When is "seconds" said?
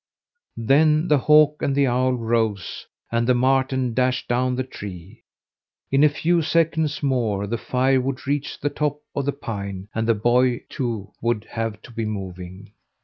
6.41-7.03